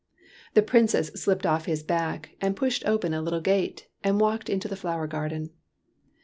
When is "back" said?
1.83-2.31